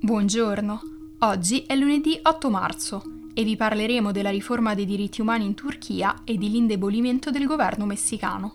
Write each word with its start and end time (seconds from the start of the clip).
Buongiorno, 0.00 0.80
oggi 1.18 1.64
è 1.66 1.74
lunedì 1.74 2.16
8 2.22 2.50
marzo 2.50 3.02
e 3.34 3.42
vi 3.42 3.56
parleremo 3.56 4.12
della 4.12 4.30
riforma 4.30 4.72
dei 4.72 4.86
diritti 4.86 5.20
umani 5.20 5.44
in 5.44 5.54
Turchia 5.54 6.22
e 6.24 6.36
dell'indebolimento 6.36 7.32
del 7.32 7.46
governo 7.46 7.84
messicano. 7.84 8.54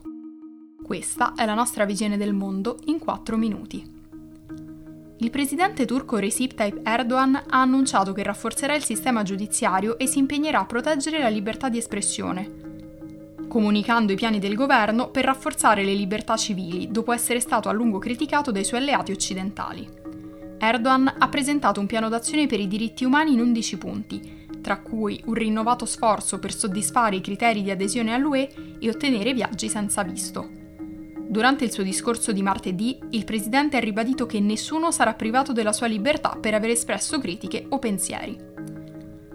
Questa 0.82 1.34
è 1.36 1.46
la 1.46 1.54
nostra 1.54 1.84
visione 1.84 2.16
del 2.16 2.32
mondo 2.32 2.79
in 2.86 2.98
4 2.98 3.36
minuti. 3.36 3.86
Il 5.18 5.29
presidente 5.29 5.84
turco 5.86 6.16
Recep 6.16 6.54
Tayyip 6.54 6.88
Erdogan 6.88 7.36
ha 7.36 7.60
annunciato 7.60 8.14
che 8.14 8.23
rafforzerà 8.23 8.73
il 8.73 8.84
sistema 8.86 9.23
giudiziario 9.23 9.98
e 9.98 10.07
si 10.07 10.20
impegnerà 10.20 10.62
a 10.62 10.66
proteggere 10.66 11.20
la 11.20 11.28
libertà 11.28 11.68
di 11.68 11.78
espressione, 11.78 12.52
comunicando 13.50 14.14
i 14.14 14.16
piani 14.16 14.39
del 14.39 14.55
governo 14.55 15.10
per 15.10 15.25
rafforzare 15.25 15.84
le 15.84 15.94
libertà 15.94 16.38
civili 16.38 16.89
dopo 16.89 17.12
essere 17.12 17.41
stato 17.41 17.68
a 17.68 17.74
lungo 17.74 18.00
criticato 18.00 18.50
dai 18.50 18.64
suoi 18.64 18.80
alleati 18.80 19.11
occidentali. 19.11 20.03
Erdogan 20.66 21.14
ha 21.18 21.28
presentato 21.28 21.82
un 21.82 21.88
piano 21.88 22.08
d'azione 22.08 22.48
per 22.48 22.62
i 22.62 22.70
diritti 22.70 23.04
umani 23.04 23.34
in 23.34 23.42
11 23.42 23.78
punti, 23.78 24.48
tra 24.62 24.78
cui 24.78 25.22
un 25.26 25.34
rinnovato 25.34 25.86
sforzo 25.86 26.39
per 26.39 26.54
soddisfare 26.54 27.18
i 27.18 27.22
criteri 27.22 27.64
di 27.64 27.70
adesione 27.70 28.14
all'UE 28.14 28.78
e 28.80 28.89
ottenere 28.89 29.34
viaggi 29.34 29.68
senza 29.68 30.04
visto. 30.04 30.50
Durante 31.28 31.66
il 31.66 31.72
suo 31.74 31.84
discorso 31.84 32.31
di 32.31 32.42
martedì, 32.42 32.98
il 33.09 33.26
presidente 33.26 33.76
ha 33.76 33.81
ribadito 33.81 34.26
che 34.26 34.39
nessuno 34.39 34.89
sarà 34.92 35.14
privato 35.16 35.52
della 35.52 35.73
sua 35.73 35.88
libertà 35.88 36.38
per 36.39 36.53
aver 36.53 36.70
espresso 36.70 37.20
critiche 37.20 37.66
o 37.67 37.78
pensieri. 37.78 38.39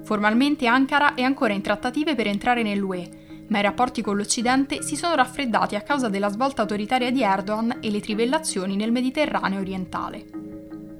Formalmente 0.02 0.66
Ankara 0.66 1.12
è 1.12 1.20
ancora 1.20 1.52
in 1.52 1.60
trattative 1.60 2.14
per 2.14 2.26
entrare 2.26 2.62
nell'UE, 2.62 3.44
ma 3.48 3.58
i 3.58 3.62
rapporti 3.62 4.00
con 4.00 4.16
l'Occidente 4.16 4.82
si 4.82 4.96
sono 4.96 5.14
raffreddati 5.14 5.74
a 5.74 5.82
causa 5.82 6.08
della 6.08 6.30
svolta 6.30 6.62
autoritaria 6.62 7.10
di 7.10 7.22
Erdogan 7.22 7.80
e 7.82 7.90
le 7.90 8.00
trivellazioni 8.00 8.76
nel 8.76 8.92
Mediterraneo 8.92 9.60
orientale 9.60 10.37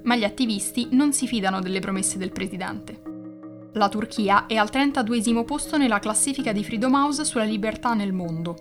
ma 0.03 0.15
gli 0.15 0.23
attivisti 0.23 0.89
non 0.91 1.13
si 1.13 1.27
fidano 1.27 1.59
delle 1.59 1.79
promesse 1.79 2.17
del 2.17 2.31
presidente. 2.31 3.01
La 3.73 3.89
Turchia 3.89 4.45
è 4.47 4.55
al 4.55 4.69
32 4.69 5.43
posto 5.43 5.77
nella 5.77 5.99
classifica 5.99 6.51
di 6.51 6.63
Freedom 6.63 6.93
House 6.93 7.23
sulla 7.23 7.43
libertà 7.43 7.93
nel 7.93 8.13
mondo. 8.13 8.57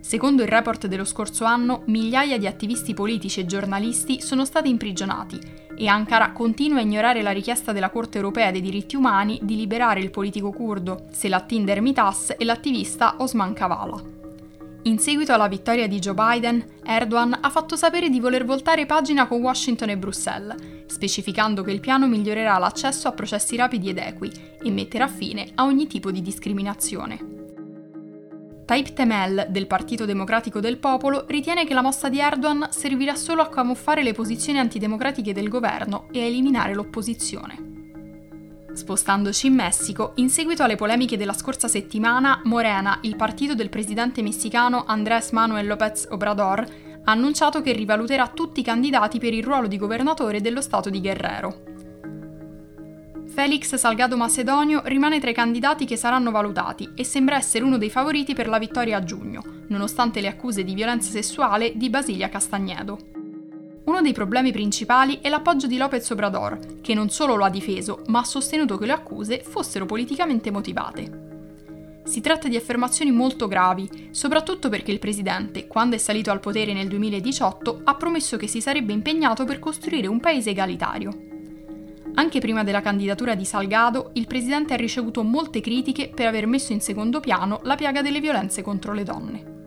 Secondo 0.00 0.42
il 0.42 0.48
report 0.48 0.86
dello 0.86 1.04
scorso 1.04 1.44
anno, 1.44 1.82
migliaia 1.86 2.38
di 2.38 2.46
attivisti 2.46 2.94
politici 2.94 3.40
e 3.40 3.46
giornalisti 3.46 4.22
sono 4.22 4.44
stati 4.44 4.68
imprigionati 4.68 5.38
e 5.76 5.86
Ankara 5.86 6.32
continua 6.32 6.78
a 6.78 6.82
ignorare 6.82 7.20
la 7.20 7.30
richiesta 7.30 7.72
della 7.72 7.90
Corte 7.90 8.16
europea 8.16 8.50
dei 8.50 8.60
diritti 8.60 8.96
umani 8.96 9.38
di 9.42 9.54
liberare 9.54 10.00
il 10.00 10.10
politico 10.10 10.50
curdo 10.50 11.04
Selahattin 11.10 11.64
Demirtas 11.64 12.34
e 12.38 12.44
l'attivista 12.44 13.16
Osman 13.18 13.52
Kavala. 13.52 14.17
In 14.88 14.98
seguito 14.98 15.34
alla 15.34 15.48
vittoria 15.48 15.86
di 15.86 15.98
Joe 15.98 16.14
Biden, 16.14 16.64
Erdogan 16.82 17.36
ha 17.42 17.50
fatto 17.50 17.76
sapere 17.76 18.08
di 18.08 18.20
voler 18.20 18.46
voltare 18.46 18.86
pagina 18.86 19.26
con 19.26 19.42
Washington 19.42 19.90
e 19.90 19.98
Bruxelles, 19.98 20.86
specificando 20.86 21.62
che 21.62 21.72
il 21.72 21.80
piano 21.80 22.06
migliorerà 22.06 22.56
l'accesso 22.56 23.06
a 23.06 23.12
processi 23.12 23.54
rapidi 23.54 23.90
ed 23.90 23.98
equi 23.98 24.32
e 24.62 24.70
metterà 24.70 25.06
fine 25.06 25.50
a 25.56 25.64
ogni 25.64 25.86
tipo 25.86 26.10
di 26.10 26.22
discriminazione. 26.22 27.18
Tayyip 28.64 28.94
Temel, 28.94 29.48
del 29.50 29.66
Partito 29.66 30.06
Democratico 30.06 30.58
del 30.58 30.78
Popolo, 30.78 31.26
ritiene 31.28 31.66
che 31.66 31.74
la 31.74 31.82
mossa 31.82 32.08
di 32.08 32.20
Erdogan 32.20 32.68
servirà 32.70 33.14
solo 33.14 33.42
a 33.42 33.50
camuffare 33.50 34.02
le 34.02 34.14
posizioni 34.14 34.58
antidemocratiche 34.58 35.34
del 35.34 35.50
governo 35.50 36.08
e 36.10 36.22
a 36.22 36.24
eliminare 36.24 36.72
l'opposizione. 36.72 37.77
Spostandoci 38.78 39.48
in 39.48 39.54
Messico, 39.54 40.12
in 40.14 40.30
seguito 40.30 40.62
alle 40.62 40.76
polemiche 40.76 41.16
della 41.16 41.32
scorsa 41.32 41.66
settimana, 41.66 42.40
Morena, 42.44 43.00
il 43.02 43.16
partito 43.16 43.56
del 43.56 43.70
presidente 43.70 44.22
messicano 44.22 44.84
Andrés 44.86 45.32
Manuel 45.32 45.66
López 45.66 46.06
Obrador, 46.10 46.60
ha 46.60 47.10
annunciato 47.10 47.60
che 47.60 47.72
rivaluterà 47.72 48.28
tutti 48.28 48.60
i 48.60 48.62
candidati 48.62 49.18
per 49.18 49.34
il 49.34 49.42
ruolo 49.42 49.66
di 49.66 49.78
governatore 49.78 50.40
dello 50.40 50.60
stato 50.60 50.90
di 50.90 51.00
Guerrero. 51.00 51.62
Felix 53.26 53.74
Salgado 53.74 54.16
Macedonio 54.16 54.82
rimane 54.84 55.18
tra 55.18 55.30
i 55.30 55.34
candidati 55.34 55.84
che 55.84 55.96
saranno 55.96 56.30
valutati 56.30 56.88
e 56.94 57.02
sembra 57.02 57.34
essere 57.34 57.64
uno 57.64 57.78
dei 57.78 57.90
favoriti 57.90 58.32
per 58.32 58.46
la 58.46 58.58
vittoria 58.58 58.98
a 58.98 59.02
giugno, 59.02 59.42
nonostante 59.66 60.20
le 60.20 60.28
accuse 60.28 60.62
di 60.62 60.74
violenza 60.74 61.10
sessuale 61.10 61.72
di 61.74 61.90
Basilia 61.90 62.28
Castagnedo. 62.28 63.17
Uno 63.88 64.02
dei 64.02 64.12
problemi 64.12 64.52
principali 64.52 65.18
è 65.22 65.30
l'appoggio 65.30 65.66
di 65.66 65.78
Lopez 65.78 66.10
Obrador, 66.10 66.58
che 66.82 66.92
non 66.92 67.08
solo 67.08 67.36
lo 67.36 67.44
ha 67.44 67.48
difeso, 67.48 68.02
ma 68.08 68.18
ha 68.18 68.24
sostenuto 68.24 68.76
che 68.76 68.84
le 68.84 68.92
accuse 68.92 69.42
fossero 69.42 69.86
politicamente 69.86 70.50
motivate. 70.50 72.02
Si 72.04 72.20
tratta 72.20 72.48
di 72.48 72.56
affermazioni 72.56 73.10
molto 73.10 73.48
gravi, 73.48 74.10
soprattutto 74.10 74.68
perché 74.68 74.90
il 74.92 74.98
presidente, 74.98 75.66
quando 75.66 75.96
è 75.96 75.98
salito 75.98 76.30
al 76.30 76.38
potere 76.38 76.74
nel 76.74 76.86
2018, 76.86 77.80
ha 77.84 77.94
promesso 77.94 78.36
che 78.36 78.46
si 78.46 78.60
sarebbe 78.60 78.92
impegnato 78.92 79.46
per 79.46 79.58
costruire 79.58 80.06
un 80.06 80.20
paese 80.20 80.50
egalitario. 80.50 81.10
Anche 82.12 82.40
prima 82.40 82.64
della 82.64 82.82
candidatura 82.82 83.34
di 83.34 83.46
Salgado, 83.46 84.10
il 84.14 84.26
presidente 84.26 84.74
ha 84.74 84.76
ricevuto 84.76 85.22
molte 85.22 85.62
critiche 85.62 86.10
per 86.14 86.26
aver 86.26 86.46
messo 86.46 86.74
in 86.74 86.82
secondo 86.82 87.20
piano 87.20 87.60
la 87.62 87.74
piaga 87.74 88.02
delle 88.02 88.20
violenze 88.20 88.60
contro 88.60 88.92
le 88.92 89.02
donne. 89.02 89.57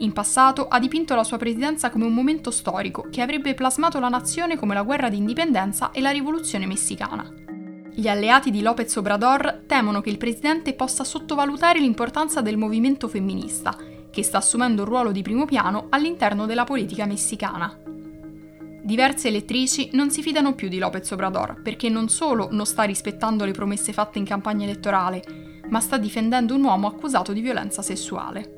In 0.00 0.12
passato 0.12 0.68
ha 0.68 0.78
dipinto 0.78 1.16
la 1.16 1.24
sua 1.24 1.38
presidenza 1.38 1.90
come 1.90 2.04
un 2.04 2.14
momento 2.14 2.52
storico 2.52 3.08
che 3.10 3.20
avrebbe 3.20 3.54
plasmato 3.54 3.98
la 3.98 4.08
nazione 4.08 4.56
come 4.56 4.74
la 4.74 4.82
guerra 4.82 5.08
di 5.08 5.16
indipendenza 5.16 5.90
e 5.90 6.00
la 6.00 6.10
rivoluzione 6.10 6.66
messicana. 6.66 7.28
Gli 7.92 8.06
alleati 8.06 8.52
di 8.52 8.62
López 8.62 8.94
Obrador 8.94 9.64
temono 9.66 10.00
che 10.00 10.10
il 10.10 10.18
presidente 10.18 10.74
possa 10.74 11.02
sottovalutare 11.02 11.80
l'importanza 11.80 12.40
del 12.40 12.56
movimento 12.56 13.08
femminista, 13.08 13.76
che 14.08 14.22
sta 14.22 14.38
assumendo 14.38 14.82
un 14.82 14.88
ruolo 14.88 15.10
di 15.10 15.22
primo 15.22 15.46
piano 15.46 15.86
all'interno 15.88 16.46
della 16.46 16.62
politica 16.62 17.04
messicana. 17.04 17.76
Diverse 18.80 19.26
elettrici 19.26 19.90
non 19.94 20.10
si 20.10 20.22
fidano 20.22 20.54
più 20.54 20.68
di 20.68 20.78
López 20.78 21.10
Obrador 21.10 21.60
perché 21.60 21.88
non 21.88 22.08
solo 22.08 22.46
non 22.52 22.66
sta 22.66 22.84
rispettando 22.84 23.44
le 23.44 23.50
promesse 23.50 23.92
fatte 23.92 24.20
in 24.20 24.24
campagna 24.24 24.64
elettorale, 24.64 25.64
ma 25.68 25.80
sta 25.80 25.98
difendendo 25.98 26.54
un 26.54 26.62
uomo 26.62 26.86
accusato 26.86 27.32
di 27.32 27.40
violenza 27.40 27.82
sessuale. 27.82 28.57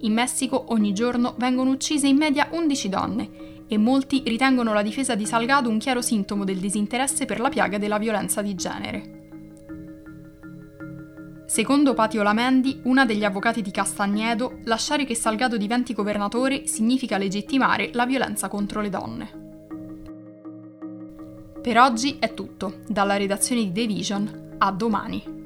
In 0.00 0.12
Messico 0.12 0.66
ogni 0.68 0.92
giorno 0.92 1.34
vengono 1.38 1.70
uccise 1.70 2.06
in 2.06 2.16
media 2.16 2.48
11 2.50 2.88
donne 2.88 3.30
e 3.66 3.76
molti 3.76 4.22
ritengono 4.24 4.72
la 4.72 4.82
difesa 4.82 5.14
di 5.14 5.26
Salgado 5.26 5.68
un 5.68 5.78
chiaro 5.78 6.00
sintomo 6.00 6.44
del 6.44 6.58
disinteresse 6.58 7.24
per 7.24 7.40
la 7.40 7.48
piaga 7.48 7.78
della 7.78 7.98
violenza 7.98 8.40
di 8.40 8.54
genere. 8.54 9.16
Secondo 11.46 11.94
Patio 11.94 12.22
Lamendi, 12.22 12.80
una 12.84 13.04
degli 13.06 13.24
avvocati 13.24 13.62
di 13.62 13.70
Castagnedo, 13.70 14.58
lasciare 14.64 15.04
che 15.04 15.14
Salgado 15.14 15.56
diventi 15.56 15.94
governatore 15.94 16.66
significa 16.66 17.16
legittimare 17.16 17.90
la 17.94 18.06
violenza 18.06 18.48
contro 18.48 18.80
le 18.80 18.90
donne. 18.90 19.46
Per 21.60 21.78
oggi 21.78 22.16
è 22.18 22.34
tutto, 22.34 22.80
dalla 22.86 23.16
redazione 23.16 23.62
di 23.62 23.72
The 23.72 23.86
Vision, 23.86 24.54
a 24.58 24.70
domani. 24.70 25.37